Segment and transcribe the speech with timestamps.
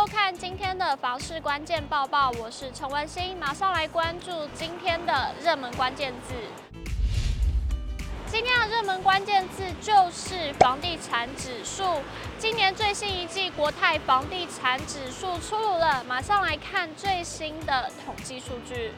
[0.00, 6.34] 收看今天的房市关键报报，我是陈文心，马上来关注今天的热门关键字。
[8.26, 12.00] 今天的热门关键字就是房地产指数。
[12.38, 18.94] 今年最新一季国泰房地产指数出炉了，马上来看最新的统计数据。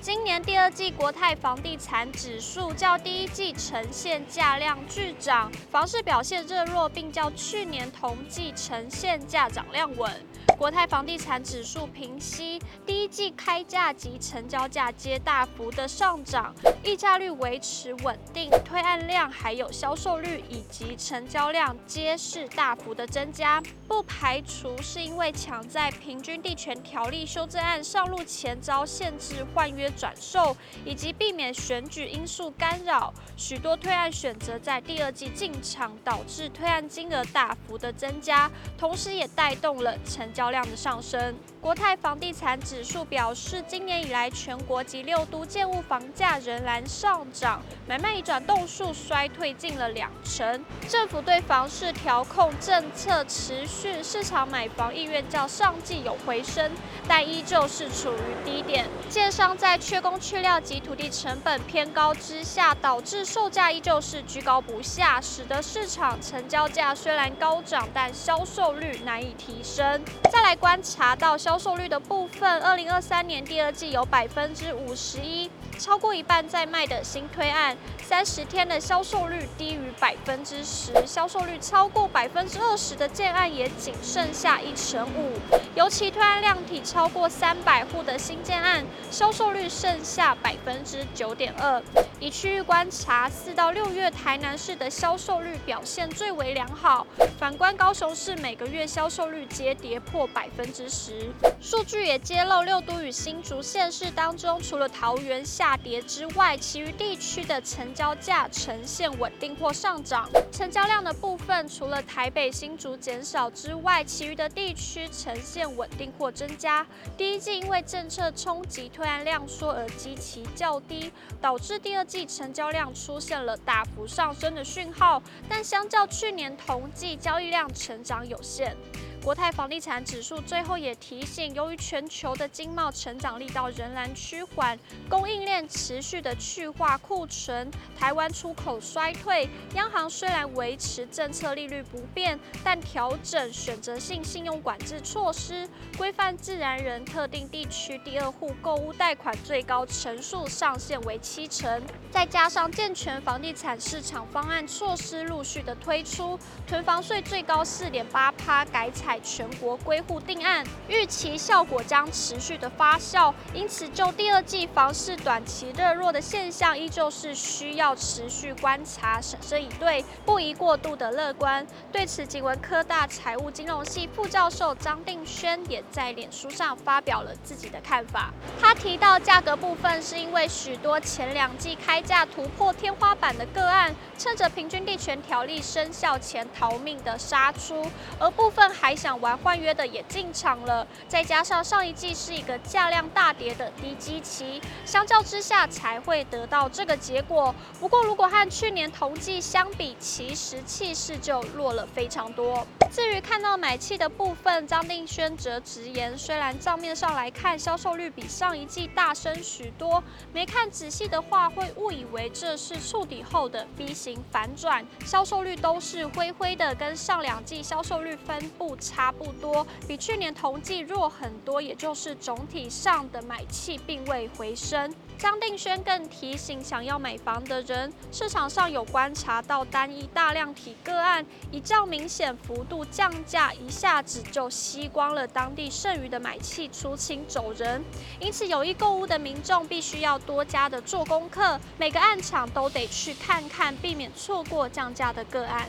[0.00, 10.10] 今年第二季国泰房地产指数较第一季呈现价量巨涨，房市表现热弱，并较去年同季呈现价涨量稳。
[10.56, 41.34] 国泰房地产指数平息，第一季开价及成交价皆大幅的上涨，溢价率维持稳定，推案量还有销售率以及成交量皆是大幅的增加，不排除是因为抢在平均地权条例修正案上路前遭限制换约转售，以及避免选举因素干扰，许多推案选择在第二季进场，导致推案金额大幅的增加，同时也带动了成交销量的上升。
[41.66, 50.64] 国泰房地产指数表示，今年以来全国及六都建物房价仍然上涨，买卖移转栋数衰退近了两成。
[50.88, 56.70] 政府对房市调控政策持续，市场买房意愿较上季有回升，
[57.08, 58.86] 但依旧是处于低点。
[59.10, 70.00] 建商在缺工缺料及土地成本偏高之下，导致售价依旧是居高不下，使得市场成交价虽然高涨，但销售率难以提升。
[70.30, 85.32] 再来观察到销销售率的部分，二零二三年第二季有百分之五十一，超过一半在卖的新推案，三十天的销售率低于百分之十，销售率超过百分之二十的建案也仅剩下一成五，
[85.74, 91.82] 尤其推案量体超过三百户的新建案，销售率剩下百分之九点二。
[92.20, 97.06] 以区域观察，四到六月台南市的销售率表现最为良好，
[97.38, 101.30] 反观高雄市每个月销售率皆跌破百分之十。
[101.60, 110.28] 数据也揭露，六都与新竹县市当中，除了桃园下跌之外，其余地区的成交价呈现稳定或上涨。
[110.52, 116.86] 成交量的部分，除了台北、新竹减少之外，其余的地区呈现稳定或增加。
[117.16, 128.76] 第一季因为政策冲击，推案量缩而基期较低，导致第二季成交量出现了大幅上升的讯号，但相较去年同季，交易量成长有限。
[129.26, 134.78] 国泰房地产指数最后也提醒，由于全球的经贸成长力道仍然趋缓，
[135.08, 151.82] 供应链持续的去化库存，台湾出口衰退，央行虽然维持政策利率不变，但调整选择性信用管制措施，规范自然人特定地区第二户购物贷款最高成数上限为七成，
[152.12, 159.15] 再加上健全房地产市场方案措施陆续的推出，囤房税最高四点八趴改采。
[159.20, 171.66] 全国归户定案，预期效果将持续的发酵，因此就第二季房市短期热弱的现象，依旧是需要持续观察，审慎以对，不宜过度的乐观。
[171.90, 178.30] 对此，景文科大财务金融系副教授张定轩也在脸书上发表了自己的看法。
[178.60, 189.05] 他提到，价格部分是因为许多前两季开价突破天花板的个案，趁着平均地权条例生效前逃命的杀出，而部分还想。
[189.06, 197.54] 想玩换约的也进场了，再加上上一季是一个价量大跌的低基期，相较之下才会得到这个结果。
[197.78, 202.66] 不过，如果和去年同季相比，其实气势就弱了非常多。
[202.90, 210.02] 至于看到买气的部分，张定轩则直言，虽然账面上来看销售率比上一季大升许多，
[210.32, 218.95] 没看仔细的话会误以为这是触底后的 V 型反转，销售率都是灰灰的，跟上两季销售率分布差。
[218.96, 224.90] 差不多，比去年同季弱很多，也就是总体上的买气并未回升。
[225.18, 237.84] 张定轩更提醒，想要买房的人，市场上有观察到单一大量体个案，以较明显幅度降价，一下子就吸光了当地剩余的买气，出清走人。
[238.18, 245.68] 因此，有意购屋的民众必须要多加的做功课，每个案场都得去看看，避免错过降价的个案。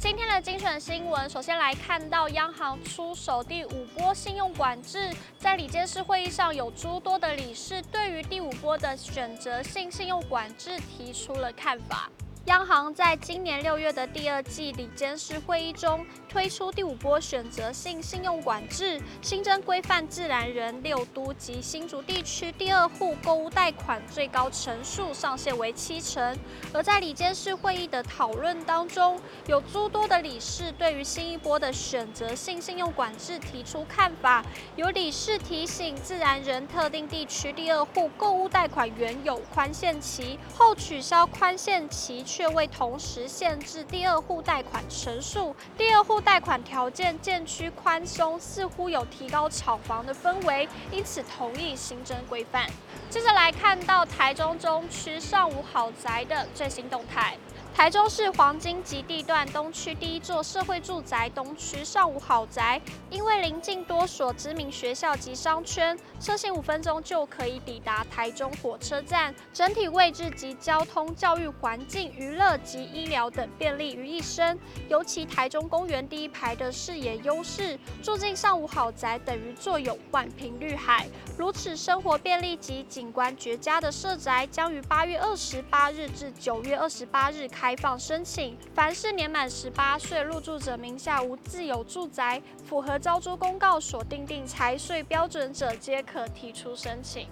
[0.00, 12.10] 今天的精选新闻，首先来看到央行出手第五波信用管制，在理监事会议上有诸多的理事对于第五波的选择性信用管制提出了看法。
[12.46, 26.36] 央行在今年六月的第二季里监事会议中推出第五波选择性信用管制，新增规范自然人六都及新竹地区第二户购物贷款最高成数上限为七成。
[26.72, 34.42] 而在里监事会议的讨论当中，有诸多的理事对于新一波的选择性信用管制提出看法。
[34.76, 42.24] 有理事提醒，自然人特定地区第二户购物贷款原有宽限期后取消宽限期。
[42.30, 52.70] 却未同时限制第二户贷款成数，第二户贷款条件渐趋宽松，似乎有提高炒房的氛围，因此同意新增规范。
[53.10, 57.36] 接着来看到台中中区上午豪宅的最新动态。
[57.80, 62.78] 台中市黄金级地段东区第一座社会住宅东区上武豪宅，
[63.08, 74.58] 因为临近多所知名学校及商圈，车行五分钟就可以抵达台中火车站，整体位置及交通、教育环境、娱乐及医疗等便利于一身。
[74.90, 81.08] 尤其台中公园第一排的视野优势，住进上武豪宅等于坐拥万坪绿海。
[81.38, 87.69] 如此生活便利及景观绝佳的社宅，将于八月二十八日至九月二十八日开。
[87.70, 97.28] 开放申请，凡是年满十八岁入住者名下无自有住宅，符合招租公告所定定财税标准者，皆可提出申请。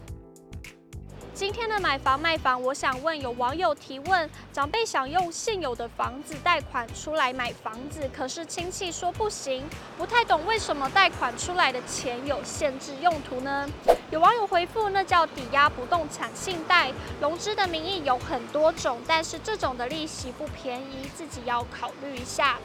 [1.38, 9.62] 今天的买房卖房，我想问有网友提问：长辈想用现有的房子贷款出来买房子，可是亲戚说不行，
[9.96, 13.70] 不太懂为什么贷款出来的钱有限制用途呢？
[14.10, 22.58] 有网友回复：那叫抵押不动产信贷，融资的名义有很多种，但是这种的利息不便宜，自己要考虑一下。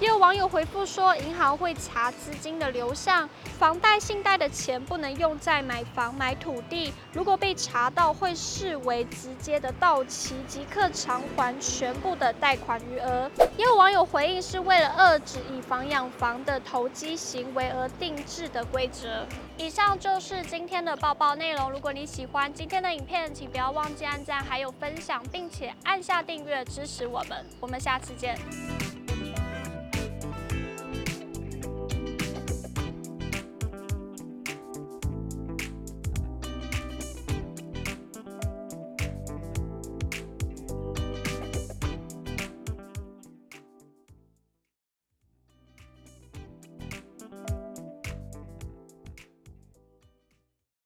[0.00, 13.30] 也有网友回复说，银行会查资金的流向，房贷、信贷的钱不能用在买房、买土地，如果被查到，会视为直接的到期，即刻偿还全部的贷款余额。
[13.56, 19.24] 也有网友回应，是为了遏制以房养房的投机行为而定制的规则。
[19.56, 21.70] 以上就是今天的报报内容。
[21.70, 27.46] 如果你喜欢今天的影片，请不要忘记按赞，还有分享，并且按下订阅支持我们。
[27.60, 28.36] 我们下次见。